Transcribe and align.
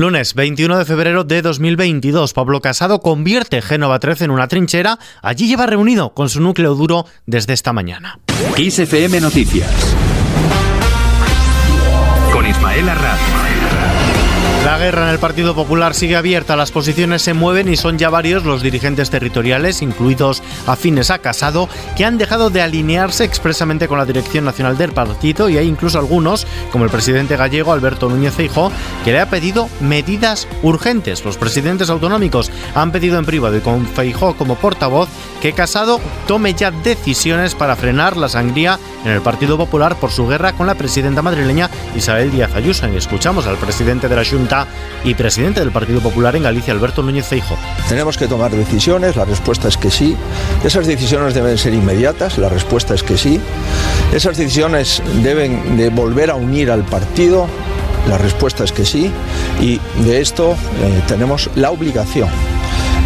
Lunes 0.00 0.34
21 0.34 0.78
de 0.78 0.84
febrero 0.84 1.24
de 1.24 1.42
2022, 1.42 2.32
Pablo 2.32 2.60
Casado 2.60 3.00
convierte 3.00 3.60
Génova 3.60 3.98
13 3.98 4.26
en 4.26 4.30
una 4.30 4.46
trinchera. 4.46 5.00
Allí 5.22 5.48
lleva 5.48 5.66
reunido 5.66 6.14
con 6.14 6.28
su 6.28 6.40
núcleo 6.40 6.76
duro 6.76 7.04
desde 7.26 7.52
esta 7.52 7.72
mañana. 7.72 8.20
XFM 8.56 9.20
Noticias. 9.20 9.96
Con 12.32 12.46
Ismael 12.46 12.88
Arranz. 12.88 13.27
La 14.78 14.84
guerra 14.84 15.08
en 15.08 15.12
el 15.12 15.18
Partido 15.18 15.56
Popular 15.56 15.92
sigue 15.92 16.14
abierta, 16.14 16.54
las 16.54 16.70
posiciones 16.70 17.22
se 17.22 17.34
mueven 17.34 17.68
y 17.68 17.76
son 17.76 17.98
ya 17.98 18.10
varios 18.10 18.44
los 18.44 18.62
dirigentes 18.62 19.10
territoriales, 19.10 19.82
incluidos 19.82 20.40
afines 20.68 21.10
a 21.10 21.18
Casado, 21.18 21.68
que 21.96 22.04
han 22.04 22.16
dejado 22.16 22.48
de 22.48 22.62
alinearse 22.62 23.24
expresamente 23.24 23.88
con 23.88 23.98
la 23.98 24.04
dirección 24.04 24.44
nacional 24.44 24.78
del 24.78 24.92
partido 24.92 25.48
y 25.48 25.58
hay 25.58 25.66
incluso 25.66 25.98
algunos, 25.98 26.46
como 26.70 26.84
el 26.84 26.92
presidente 26.92 27.36
gallego 27.36 27.72
Alberto 27.72 28.08
Núñez 28.08 28.34
Feijóo, 28.34 28.70
que 29.04 29.10
le 29.10 29.18
ha 29.18 29.28
pedido 29.28 29.68
medidas 29.80 30.46
urgentes. 30.62 31.24
Los 31.24 31.38
presidentes 31.38 31.90
autonómicos 31.90 32.52
han 32.76 32.92
pedido 32.92 33.18
en 33.18 33.24
privado 33.24 33.56
y 33.56 33.60
con 33.60 33.84
Feijóo 33.84 34.36
como 34.36 34.54
portavoz 34.54 35.08
que 35.42 35.54
Casado 35.54 36.00
tome 36.28 36.54
ya 36.54 36.70
decisiones 36.70 37.56
para 37.56 37.74
frenar 37.74 38.16
la 38.16 38.28
sangría 38.28 38.78
en 39.04 39.10
el 39.10 39.22
Partido 39.22 39.56
Popular 39.56 39.96
por 39.96 40.12
su 40.12 40.28
guerra 40.28 40.52
con 40.52 40.68
la 40.68 40.76
presidenta 40.76 41.20
madrileña 41.20 41.68
Isabel 41.96 42.30
Díaz 42.30 42.54
Ayuso. 42.54 42.88
Y 42.88 42.96
escuchamos 42.96 43.48
al 43.48 43.56
presidente 43.56 44.08
de 44.08 44.14
la 44.14 44.24
Junta 44.24 44.67
y 45.04 45.14
presidente 45.14 45.60
del 45.60 45.70
Partido 45.70 46.00
Popular 46.00 46.36
en 46.36 46.42
Galicia, 46.42 46.72
Alberto 46.72 47.02
Núñez 47.02 47.26
Feijo. 47.26 47.56
Tenemos 47.88 48.16
que 48.16 48.26
tomar 48.26 48.50
decisiones, 48.50 49.16
la 49.16 49.24
respuesta 49.24 49.68
es 49.68 49.76
que 49.76 49.90
sí. 49.90 50.16
Esas 50.64 50.86
decisiones 50.86 51.34
deben 51.34 51.58
ser 51.58 51.74
inmediatas, 51.74 52.38
la 52.38 52.48
respuesta 52.48 52.94
es 52.94 53.02
que 53.02 53.16
sí. 53.16 53.40
Esas 54.12 54.36
decisiones 54.36 55.02
deben 55.22 55.76
de 55.76 55.90
volver 55.90 56.30
a 56.30 56.34
unir 56.34 56.70
al 56.70 56.84
partido, 56.84 57.46
la 58.08 58.18
respuesta 58.18 58.64
es 58.64 58.72
que 58.72 58.84
sí. 58.84 59.10
Y 59.60 59.80
de 60.02 60.20
esto 60.20 60.52
eh, 60.52 61.02
tenemos 61.06 61.50
la 61.54 61.70
obligación 61.70 62.28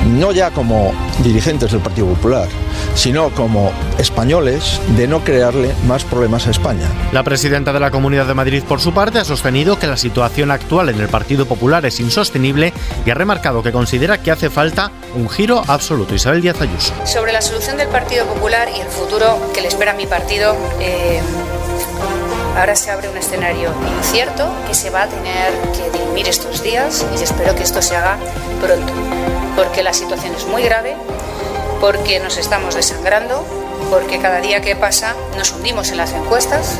no 0.06 0.32
ya 0.32 0.50
como 0.50 0.92
dirigentes 1.22 1.72
del 1.72 1.80
Partido 1.80 2.08
Popular, 2.08 2.48
sino 2.94 3.30
como 3.30 3.72
españoles 3.98 4.80
de 4.96 5.06
no 5.06 5.20
crearle 5.24 5.72
más 5.86 6.04
problemas 6.04 6.46
a 6.46 6.50
España. 6.50 6.86
La 7.12 7.22
presidenta 7.22 7.72
de 7.72 7.80
la 7.80 7.90
Comunidad 7.90 8.26
de 8.26 8.34
Madrid, 8.34 8.62
por 8.66 8.80
su 8.80 8.92
parte, 8.92 9.18
ha 9.18 9.24
sostenido 9.24 9.78
que 9.78 9.86
la 9.86 9.96
situación 9.96 10.50
actual 10.50 10.88
en 10.88 11.00
el 11.00 11.08
Partido 11.08 11.46
Popular 11.46 11.84
es 11.86 12.00
insostenible 12.00 12.72
y 13.04 13.10
ha 13.10 13.14
remarcado 13.14 13.62
que 13.62 13.72
considera 13.72 14.22
que 14.22 14.30
hace 14.30 14.50
falta 14.50 14.90
un 15.14 15.28
giro 15.28 15.62
absoluto. 15.66 16.14
Isabel 16.14 16.42
Díaz 16.42 16.60
Ayuso. 16.60 16.92
Sobre 17.04 17.32
la 17.32 17.42
solución 17.42 17.76
del 17.76 17.88
Partido 17.88 18.26
Popular 18.26 18.68
y 18.76 18.80
el 18.80 18.88
futuro 18.88 19.38
que 19.54 19.60
le 19.60 19.68
espera 19.68 19.92
a 19.92 19.94
mi 19.94 20.06
partido, 20.06 20.56
eh, 20.80 21.20
ahora 22.56 22.76
se 22.76 22.90
abre 22.90 23.08
un 23.08 23.16
escenario 23.16 23.70
incierto 23.98 24.50
que 24.66 24.74
se 24.74 24.90
va 24.90 25.02
a 25.02 25.08
tener 25.08 25.52
que 25.72 25.90
dirimir 25.98 26.28
estos 26.28 26.62
días 26.62 27.04
y 27.18 27.22
espero 27.22 27.54
que 27.54 27.62
esto 27.62 27.82
se 27.82 27.96
haga 27.96 28.18
pronto 28.60 28.92
porque 29.56 29.82
la 29.82 29.92
situación 29.92 30.34
es 30.34 30.46
muy 30.46 30.62
grave, 30.62 30.96
porque 31.80 32.20
nos 32.20 32.38
estamos 32.38 32.74
desangrando, 32.74 33.44
porque 33.90 34.18
cada 34.18 34.40
día 34.40 34.60
que 34.60 34.76
pasa 34.76 35.14
nos 35.36 35.52
hundimos 35.52 35.90
en 35.90 35.98
las 35.98 36.12
encuestas 36.12 36.78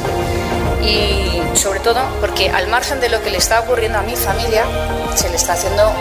y 0.82 1.40
sobre 1.56 1.80
todo 1.80 2.00
porque 2.20 2.50
al 2.50 2.68
margen 2.68 3.00
de 3.00 3.08
lo 3.08 3.22
que 3.22 3.30
le 3.30 3.38
está 3.38 3.60
ocurriendo 3.60 3.98
a 3.98 4.02
mi 4.02 4.16
familia, 4.16 4.64
se 5.14 5.28
le 5.28 5.36
está 5.36 5.52
haciendo 5.52 5.92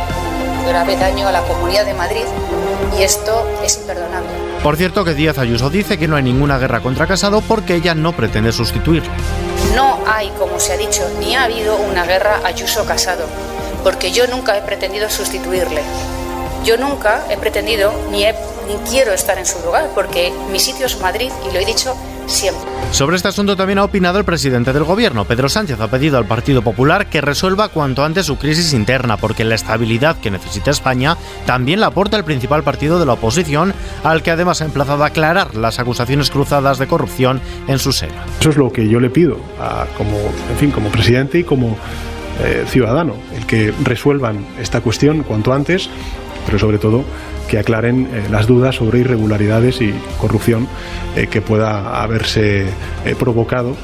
grave 0.67 0.95
daño 0.95 1.27
a 1.27 1.31
la 1.31 1.41
Comunidad 1.41 1.85
de 1.85 1.93
Madrid 1.93 2.23
y 2.97 3.03
esto 3.03 3.47
es 3.63 3.77
imperdonable. 3.77 4.29
Por 4.63 4.77
cierto 4.77 5.03
que 5.03 5.13
Díaz 5.13 5.37
Ayuso 5.39 5.69
dice 5.69 5.97
que 5.97 6.07
no 6.07 6.15
hay 6.15 6.23
ninguna 6.23 6.57
guerra 6.59 6.81
contra 6.81 7.07
Casado 7.07 7.41
porque 7.41 7.75
ella 7.75 7.95
no 7.95 8.13
pretende 8.13 8.51
sustituirlo. 8.51 9.11
No 9.75 9.99
hay, 10.05 10.29
como 10.37 10.59
se 10.59 10.73
ha 10.73 10.77
dicho, 10.77 11.07
ni 11.19 11.35
ha 11.35 11.43
habido 11.43 11.77
una 11.77 12.05
guerra 12.05 12.41
Ayuso-Casado, 12.43 13.25
porque 13.83 14.11
yo 14.11 14.27
nunca 14.27 14.57
he 14.57 14.61
pretendido 14.61 15.09
sustituirle. 15.09 15.81
Yo 16.63 16.77
nunca 16.77 17.23
he 17.29 17.37
pretendido 17.37 17.91
ni, 18.11 18.25
ni 18.25 18.75
quiero 18.89 19.13
estar 19.13 19.37
en 19.37 19.45
su 19.45 19.59
lugar, 19.59 19.89
porque 19.95 20.33
mi 20.51 20.59
sitio 20.59 20.85
es 20.85 20.99
Madrid 20.99 21.31
y 21.47 21.53
lo 21.53 21.59
he 21.59 21.65
dicho 21.65 21.95
siempre. 22.31 22.71
Sobre 22.91 23.15
este 23.15 23.29
asunto 23.29 23.55
también 23.55 23.79
ha 23.79 23.85
opinado 23.85 24.19
el 24.19 24.25
presidente 24.25 24.73
del 24.73 24.83
gobierno. 24.83 25.25
Pedro 25.25 25.47
Sánchez 25.47 25.79
ha 25.79 25.87
pedido 25.87 26.17
al 26.17 26.25
Partido 26.25 26.61
Popular 26.61 27.07
que 27.07 27.21
resuelva 27.21 27.69
cuanto 27.69 28.03
antes 28.03 28.25
su 28.25 28.37
crisis 28.37 28.73
interna, 28.73 29.17
porque 29.17 29.45
la 29.45 29.55
estabilidad 29.55 30.17
que 30.17 30.31
necesita 30.31 30.71
España 30.71 31.15
también 31.45 31.79
la 31.79 31.87
aporta 31.87 32.17
el 32.17 32.25
principal 32.25 32.63
partido 32.63 32.99
de 32.99 33.05
la 33.05 33.13
oposición, 33.13 33.73
al 34.03 34.23
que 34.23 34.31
además 34.31 34.61
ha 34.61 34.65
emplazado 34.65 35.03
a 35.03 35.07
aclarar 35.07 35.55
las 35.55 35.79
acusaciones 35.79 36.29
cruzadas 36.29 36.79
de 36.79 36.87
corrupción 36.87 37.39
en 37.67 37.79
su 37.79 37.93
seno. 37.93 38.13
Eso 38.39 38.49
es 38.49 38.57
lo 38.57 38.71
que 38.71 38.87
yo 38.87 38.99
le 38.99 39.09
pido 39.09 39.37
a, 39.59 39.85
como, 39.97 40.17
en 40.17 40.57
fin, 40.59 40.71
como 40.71 40.89
presidente 40.89 41.39
y 41.39 41.43
como 41.43 41.77
eh, 42.43 42.65
ciudadano, 42.67 43.15
el 43.35 43.45
que 43.45 43.73
resuelvan 43.83 44.45
esta 44.59 44.81
cuestión 44.81 45.23
cuanto 45.23 45.53
antes 45.53 45.89
pero 46.45 46.59
sobre 46.59 46.77
todo 46.77 47.03
que 47.49 47.59
aclaren 47.59 48.07
eh, 48.13 48.23
las 48.31 48.47
dudas 48.47 48.75
sobre 48.75 48.99
irregularidades 48.99 49.81
y 49.81 49.93
corrupción 50.19 50.67
eh, 51.15 51.27
que 51.27 51.41
pueda 51.41 52.01
haberse 52.01 52.67
eh, 53.05 53.15
provocado 53.17 53.75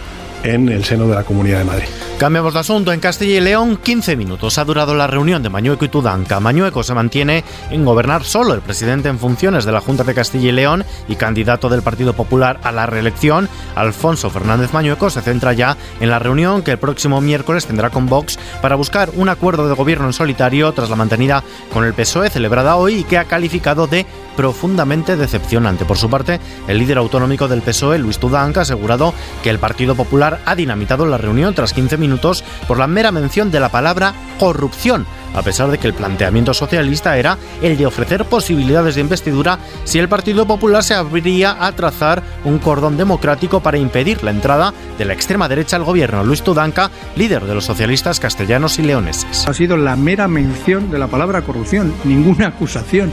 en 0.44 0.70
el 0.70 0.86
seno 0.86 1.08
de 1.08 1.16
la 1.16 1.24
Comunidad 1.24 1.60
de 1.60 1.66
Madrid. 1.66 1.88
Cambiamos 2.18 2.56
de 2.56 2.62
asunto. 2.62 2.92
En 2.92 3.00
Castilla 3.00 3.38
y 3.38 3.42
León, 3.42 3.78
15 3.78 4.16
minutos 4.16 4.58
ha 4.58 4.66
durado 4.66 4.96
la 4.96 5.06
reunión 5.06 5.44
de 5.44 5.52
Mañueco 5.52 5.86
y 5.86 5.90
Tudanca. 5.90 6.40
Mañueco 6.40 6.82
se 6.82 6.96
mantiene 6.96 7.44
en 7.70 7.86
gobernar 7.86 8.24
solo. 8.24 8.56
El 8.56 8.62
presidente 8.62 9.08
en 9.08 9.20
funciones 9.20 9.66
de 9.66 9.72
la 9.72 9.82
Junta 9.82 10.04
de 10.04 10.16
Castilla 10.16 10.50
y 10.50 10.52
León 10.52 10.84
y 11.08 11.16
candidato 11.16 11.70
del 11.70 11.84
Partido 11.84 12.14
Popular 12.14 12.60
a 12.64 12.72
la 12.72 12.88
reelección, 12.88 13.48
Alfonso 13.76 14.32
Fernández 14.32 14.74
Mañueco, 14.74 15.12
se 15.12 15.22
centra 15.22 15.54
ya 15.54 15.78
en 16.00 16.10
la 16.10 16.18
reunión 16.18 16.64
que 16.64 16.72
el 16.72 16.80
próximo 16.80 17.22
miércoles 17.22 17.68
tendrá 17.68 17.92
con 17.92 18.08
Vox 18.08 18.40
para 18.64 18.76
buscar 18.76 19.12
un 19.14 19.30
acuerdo 19.30 19.70
de 19.70 19.76
gobierno 19.76 20.08
en 20.08 20.14
solitario 20.14 20.72
tras 20.72 20.90
la 20.90 20.96
mantenida 20.96 21.44
con 21.72 21.86
el 21.86 21.94
PSOE 21.94 22.32
celebrada 22.32 22.78
hoy 22.78 22.96
y 22.96 23.04
que 23.04 23.20
ha 23.20 23.26
calificado 23.26 23.86
de 23.86 24.08
profundamente 24.38 25.18
decepcionante. 25.18 25.84
Por 25.84 25.98
su 25.98 26.10
parte, 26.10 26.40
el 26.70 26.78
líder 26.78 27.00
autonómico 27.00 27.50
del 27.50 27.62
PSOE, 27.62 27.98
Luis 27.98 28.20
Tudanca, 28.20 28.62
ha 28.62 28.64
asegurado 28.64 29.14
que 29.44 29.50
el 29.50 29.60
Partido 29.60 29.96
Popular 29.96 30.40
ha 30.46 30.56
dinamitado 30.56 31.06
la 31.06 31.18
reunión 31.18 31.54
tras 31.54 31.74
15 31.74 31.98
minutos 31.98 32.46
por 32.68 32.78
la 32.78 32.88
mera 32.88 33.12
mención 33.12 33.52
de 33.52 33.60
la 33.60 33.70
palabra 33.70 34.14
corrupción 34.40 35.06
a 35.34 35.42
pesar 35.42 35.70
de 35.70 35.78
que 35.78 35.88
el 35.88 35.94
planteamiento 35.94 36.54
socialista 36.54 37.18
era 37.18 37.38
el 37.62 37.78
de 37.78 37.86
ofrecer 37.86 38.26
posibilidades 38.26 38.96
de 38.96 39.02
investidura 39.02 39.60
si 39.84 40.00
el 40.00 40.10
Partido 40.10 40.46
Popular 40.46 40.84
se 40.84 40.94
abriría 40.94 41.66
a 41.66 41.72
trazar 41.74 42.24
un 42.44 42.60
cordón 42.60 42.98
democrático 42.98 43.62
para 43.62 43.78
impedir 43.78 44.24
la 44.24 44.32
entrada 44.32 44.74
de 44.98 45.06
la 45.06 45.14
extrema 45.14 45.48
derecha 45.48 45.76
al 45.76 45.84
gobierno. 45.84 46.24
Luis 46.24 46.44
Tudanca, 46.44 46.92
líder 47.16 47.44
de 47.46 47.56
los 47.56 47.66
socialistas 47.66 48.20
castellanos 48.20 48.80
y 48.80 48.84
leoneses. 48.84 49.48
Ha 49.48 49.54
sido 49.54 49.78
la 49.78 49.96
mera 49.96 50.28
mención 50.28 50.92
de 50.92 51.00
la 51.00 51.08
palabra 51.08 51.42
corrupción, 51.42 51.94
ninguna 52.04 52.48
acusación. 52.48 53.12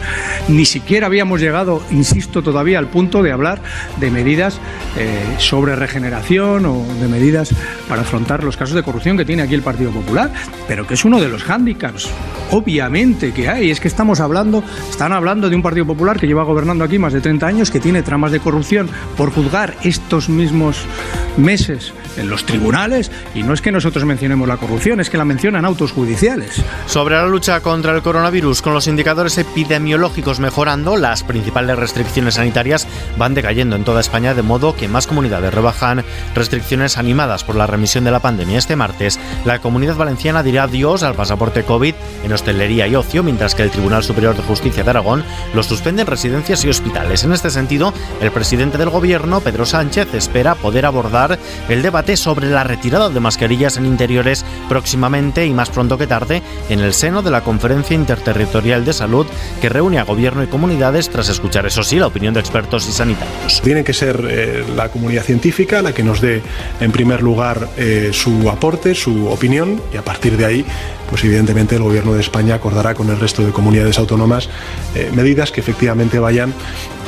Ni 0.48 0.64
siquiera 0.64 1.06
habíamos 1.06 1.40
llegado, 1.40 1.82
insisto 1.90 2.42
todavía, 2.42 2.78
al 2.78 2.88
punto 2.88 3.22
de 3.22 3.32
hablar 3.32 3.60
de 3.98 4.10
medidas 4.10 4.58
eh, 4.96 5.36
sobre 5.38 5.76
regeneración 5.76 6.66
o 6.66 6.84
de 7.00 7.08
medidas 7.08 7.50
para 7.88 8.02
afrontar 8.02 8.44
los 8.44 8.56
casos 8.56 8.74
de 8.74 8.82
corrupción 8.82 9.16
que 9.16 9.24
tiene 9.24 9.42
aquí 9.42 9.54
el 9.54 9.62
Partido 9.62 9.90
Popular, 9.90 10.32
pero 10.68 10.86
que 10.86 10.94
es 10.94 11.04
uno 11.04 11.20
de 11.20 11.28
los 11.28 11.42
hándicaps 11.42 12.03
obviamente 12.50 13.32
que 13.32 13.48
hay. 13.48 13.70
Es 13.70 13.80
que 13.80 13.88
estamos 13.88 14.20
hablando, 14.20 14.62
están 14.88 15.12
hablando 15.12 15.48
de 15.50 15.56
un 15.56 15.62
Partido 15.62 15.86
Popular 15.86 16.18
que 16.18 16.26
lleva 16.26 16.44
gobernando 16.44 16.84
aquí 16.84 16.98
más 16.98 17.12
de 17.12 17.20
30 17.20 17.46
años, 17.46 17.70
que 17.70 17.80
tiene 17.80 18.02
tramas 18.02 18.32
de 18.32 18.40
corrupción 18.40 18.88
por 19.16 19.32
juzgar 19.32 19.74
estos 19.82 20.28
mismos 20.28 20.84
meses 21.36 21.92
en 22.16 22.30
los 22.30 22.46
tribunales 22.46 23.10
y 23.34 23.42
no 23.42 23.54
es 23.54 23.60
que 23.60 23.72
nosotros 23.72 24.04
mencionemos 24.04 24.46
la 24.46 24.56
corrupción, 24.56 25.00
es 25.00 25.10
que 25.10 25.18
la 25.18 25.24
mencionan 25.24 25.64
autos 25.64 25.92
judiciales. 25.92 26.62
Sobre 26.86 27.16
la 27.16 27.26
lucha 27.26 27.60
contra 27.60 27.94
el 27.94 28.02
coronavirus, 28.02 28.62
con 28.62 28.74
los 28.74 28.86
indicadores 28.86 29.36
epidemiológicos 29.38 30.40
mejorando, 30.40 30.96
las 30.96 31.24
principales 31.24 31.76
restricciones 31.76 32.34
sanitarias 32.34 32.86
van 33.16 33.34
decayendo 33.34 33.76
en 33.76 33.84
toda 33.84 34.00
España, 34.00 34.34
de 34.34 34.42
modo 34.42 34.76
que 34.76 34.88
más 34.88 35.06
comunidades 35.06 35.52
rebajan 35.52 36.04
restricciones 36.34 36.98
animadas 36.98 37.44
por 37.44 37.56
la 37.56 37.66
remisión 37.66 38.04
de 38.04 38.10
la 38.10 38.20
pandemia. 38.20 38.58
Este 38.58 38.76
martes, 38.76 39.18
la 39.44 39.60
comunidad 39.60 39.96
valenciana 39.96 40.42
dirá 40.42 40.64
adiós 40.64 41.02
al 41.02 41.14
pasaporte 41.14 41.64
COVID 41.64 41.93
en 42.24 42.32
hostelería 42.32 42.86
y 42.86 42.94
ocio, 42.94 43.22
mientras 43.22 43.54
que 43.54 43.62
el 43.62 43.70
Tribunal 43.70 44.02
Superior 44.02 44.36
de 44.36 44.42
Justicia 44.42 44.82
de 44.82 44.90
Aragón 44.90 45.24
lo 45.54 45.62
suspende 45.62 46.02
en 46.02 46.08
residencias 46.08 46.64
y 46.64 46.68
hospitales. 46.68 47.24
En 47.24 47.32
este 47.32 47.50
sentido, 47.50 47.92
el 48.20 48.30
presidente 48.30 48.78
del 48.78 48.90
gobierno, 48.90 49.40
Pedro 49.40 49.66
Sánchez, 49.66 50.14
espera 50.14 50.54
poder 50.54 50.86
abordar 50.86 51.38
el 51.68 51.82
debate 51.82 52.16
sobre 52.16 52.48
la 52.48 52.64
retirada 52.64 53.08
de 53.08 53.20
mascarillas 53.20 53.76
en 53.76 53.86
interiores 53.86 54.44
próximamente 54.68 55.46
y 55.46 55.52
más 55.52 55.70
pronto 55.70 55.98
que 55.98 56.06
tarde 56.06 56.42
en 56.68 56.80
el 56.80 56.94
seno 56.94 57.22
de 57.22 57.30
la 57.30 57.42
Conferencia 57.42 57.94
Interterritorial 57.94 58.84
de 58.84 58.92
Salud 58.92 59.26
que 59.60 59.68
reúne 59.68 59.98
a 59.98 60.04
gobierno 60.04 60.42
y 60.42 60.46
comunidades 60.46 61.10
tras 61.10 61.28
escuchar, 61.28 61.66
eso 61.66 61.82
sí, 61.82 61.98
la 61.98 62.06
opinión 62.06 62.34
de 62.34 62.40
expertos 62.40 62.88
y 62.88 62.92
sanitarios. 62.92 63.60
Tiene 63.62 63.84
que 63.84 63.92
ser 63.92 64.26
eh, 64.28 64.64
la 64.74 64.88
comunidad 64.88 65.24
científica 65.24 65.82
la 65.82 65.92
que 65.92 66.02
nos 66.02 66.20
dé, 66.20 66.42
en 66.80 66.92
primer 66.92 67.22
lugar, 67.22 67.68
eh, 67.76 68.10
su 68.12 68.48
aporte, 68.50 68.94
su 68.94 69.28
opinión 69.28 69.80
y 69.92 69.96
a 69.96 70.02
partir 70.02 70.36
de 70.36 70.44
ahí 70.44 70.66
pues 71.08 71.24
evidentemente 71.24 71.76
el 71.76 71.82
Gobierno 71.84 72.14
de 72.14 72.20
España 72.20 72.54
acordará 72.54 72.94
con 72.94 73.10
el 73.10 73.20
resto 73.20 73.44
de 73.44 73.52
comunidades 73.52 73.98
autónomas 73.98 74.48
eh, 74.94 75.10
medidas 75.14 75.52
que 75.52 75.60
efectivamente 75.60 76.18
vayan 76.18 76.54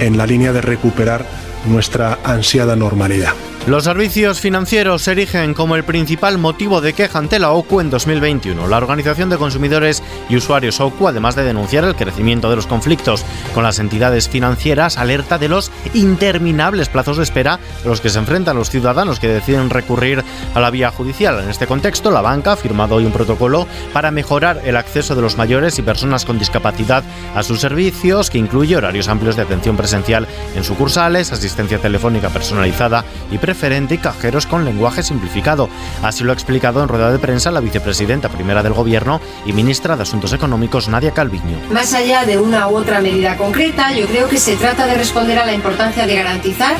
en 0.00 0.18
la 0.18 0.26
línea 0.26 0.52
de 0.52 0.60
recuperar 0.60 1.24
nuestra 1.66 2.18
ansiada 2.24 2.76
normalidad. 2.76 3.32
Los 3.66 3.82
servicios 3.82 4.38
financieros 4.38 5.02
se 5.02 5.10
erigen 5.10 5.52
como 5.52 5.74
el 5.74 5.82
principal 5.82 6.38
motivo 6.38 6.80
de 6.80 6.92
queja 6.92 7.18
ante 7.18 7.40
la 7.40 7.50
OCU 7.50 7.80
en 7.80 7.90
2021. 7.90 8.68
La 8.68 8.76
Organización 8.76 9.28
de 9.28 9.38
Consumidores 9.38 10.04
y 10.28 10.36
Usuarios 10.36 10.78
OCU, 10.78 11.08
además 11.08 11.34
de 11.34 11.42
denunciar 11.42 11.82
el 11.82 11.96
crecimiento 11.96 12.48
de 12.48 12.54
los 12.54 12.68
conflictos 12.68 13.24
con 13.54 13.64
las 13.64 13.80
entidades 13.80 14.28
financieras, 14.28 14.98
alerta 14.98 15.38
de 15.38 15.48
los 15.48 15.72
interminables 15.94 16.88
plazos 16.88 17.16
de 17.16 17.24
espera 17.24 17.54
a 17.54 17.88
los 17.88 18.00
que 18.00 18.08
se 18.08 18.20
enfrentan 18.20 18.56
los 18.56 18.70
ciudadanos 18.70 19.18
que 19.18 19.26
deciden 19.26 19.68
recurrir 19.68 20.22
a 20.54 20.60
la 20.60 20.70
vía 20.70 20.92
judicial. 20.92 21.40
En 21.42 21.50
este 21.50 21.66
contexto, 21.66 22.12
la 22.12 22.20
banca 22.20 22.52
ha 22.52 22.56
firmado 22.56 22.94
hoy 22.94 23.04
un 23.04 23.10
protocolo 23.10 23.66
para 23.92 24.12
mejorar 24.12 24.60
el 24.64 24.76
acceso 24.76 25.16
de 25.16 25.22
los 25.22 25.36
mayores 25.36 25.76
y 25.80 25.82
personas 25.82 26.24
con 26.24 26.38
discapacidad 26.38 27.02
a 27.34 27.42
sus 27.42 27.62
servicios, 27.62 28.30
que 28.30 28.38
incluye 28.38 28.76
horarios 28.76 29.08
amplios 29.08 29.34
de 29.34 29.42
atención 29.42 29.76
presencial 29.76 30.28
en 30.54 30.62
sucursales, 30.62 31.32
asistencia 31.32 31.78
telefónica 31.78 32.28
personalizada 32.28 33.04
y 33.32 33.38
preferente 33.56 33.94
y 33.94 33.98
cajeros 33.98 34.44
con 34.44 34.66
lenguaje 34.66 35.02
simplificado. 35.02 35.70
Así 36.02 36.22
lo 36.24 36.30
ha 36.30 36.34
explicado 36.34 36.82
en 36.82 36.88
rueda 36.88 37.10
de 37.10 37.18
prensa 37.18 37.50
la 37.50 37.60
vicepresidenta 37.60 38.28
primera 38.28 38.62
del 38.62 38.74
Gobierno 38.74 39.18
y 39.46 39.54
ministra 39.54 39.96
de 39.96 40.02
Asuntos 40.02 40.34
Económicos, 40.34 40.88
Nadia 40.88 41.12
Calviño. 41.12 41.58
Más 41.70 41.94
allá 41.94 42.26
de 42.26 42.36
una 42.38 42.68
u 42.68 42.76
otra 42.76 43.00
medida 43.00 43.38
concreta, 43.38 43.92
yo 43.92 44.06
creo 44.08 44.28
que 44.28 44.36
se 44.36 44.56
trata 44.56 44.86
de 44.86 44.94
responder 44.94 45.38
a 45.38 45.46
la 45.46 45.54
importancia 45.54 46.06
de 46.06 46.16
garantizar 46.16 46.76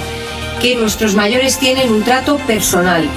que 0.61 0.77
nuestros 0.77 1.15
mayores 1.15 1.59
tienen 1.59 1.91
un 1.91 2.03
trato 2.03 2.37
personal, 2.47 3.09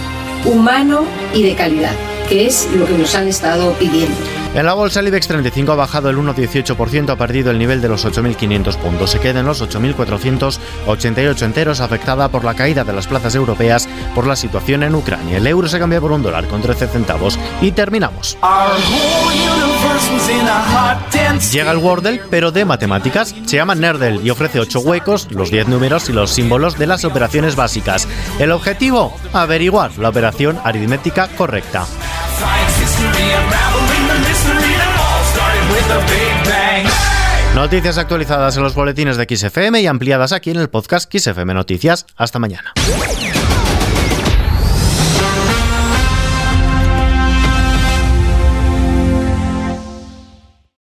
humano 0.46 1.04
y 1.34 1.44
de 1.44 1.56
calidad, 1.56 1.96
que 2.30 2.46
es 2.48 2.70
lo 2.74 2.86
que 2.86 2.98
nos 2.98 3.14
han 3.14 3.28
estado 3.28 3.74
pidiendo. 3.74 4.39
En 4.56 4.66
la 4.66 4.74
bolsa 4.74 5.00
el 5.00 5.08
IBEX 5.08 5.28
35 5.28 5.72
ha 5.72 5.76
bajado 5.76 6.10
el 6.10 6.18
1,18%, 6.18 7.12
ha 7.12 7.16
perdido 7.16 7.52
el 7.52 7.60
nivel 7.60 7.82
de 7.82 7.88
los 7.88 8.04
8.500 8.06 8.78
puntos. 8.78 9.12
Se 9.12 9.20
queda 9.20 9.42
en 9.42 9.46
los 9.46 9.62
8.488 9.62 11.42
enteros, 11.44 11.82
afectada 11.82 12.30
por 12.30 12.44
la 12.44 12.56
caída 12.56 12.84
de 12.84 12.94
las 12.94 13.06
plazas 13.06 13.36
europeas 13.36 13.88
por 14.16 14.26
la 14.26 14.36
situación 14.36 14.82
en 14.82 14.96
Ucrania. 14.96 15.38
El 15.38 15.46
euro 15.46 15.68
se 15.68 15.78
cambia 15.78 16.02
por 16.02 16.12
un 16.12 16.24
dólar 16.24 16.48
con 16.48 16.64
13 16.64 16.88
centavos. 16.88 17.38
Y 17.62 17.72
terminamos. 17.72 18.38
Llega 21.52 21.72
el 21.72 21.78
Wordle, 21.78 22.22
pero 22.32 22.52
de 22.52 22.66
matemáticas. 22.66 23.36
Se 23.46 23.58
llama 23.58 23.76
Nerdle 23.76 24.20
y 24.24 24.32
ofrece 24.32 24.60
8 24.60 24.80
huecos, 24.80 25.28
los 25.30 25.52
10 25.52 25.68
números 25.68 26.10
y 26.10 26.14
los 26.14 26.32
símbolos 26.32 26.78
de 26.80 26.88
las 26.88 27.06
operaciones 27.06 27.56
básicas. 27.56 28.08
El 28.40 28.52
objetivo, 28.52 29.16
averiguar 29.32 29.96
la 30.00 30.10
operación 30.10 30.60
aritmética 30.64 31.28
correcta. 31.38 31.86
Noticias 37.56 37.98
actualizadas 37.98 38.56
en 38.58 38.64
los 38.64 38.74
boletines 38.74 39.18
de 39.18 39.28
XFM 39.36 39.82
y 39.82 39.88
ampliadas 39.88 40.32
aquí 40.32 40.52
en 40.52 40.58
el 40.58 40.70
podcast 40.70 41.14
XFM 41.14 41.54
Noticias. 41.54 42.06
Hasta 42.16 42.40
mañana. 42.40 42.74